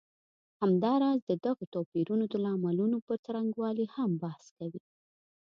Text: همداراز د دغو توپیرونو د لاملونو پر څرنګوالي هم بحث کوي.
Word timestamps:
همداراز 0.61 1.19
د 1.29 1.31
دغو 1.45 1.63
توپیرونو 1.73 2.25
د 2.29 2.35
لاملونو 2.45 2.97
پر 3.05 3.15
څرنګوالي 3.25 3.85
هم 3.95 4.11
بحث 4.23 4.45
کوي. 4.57 4.81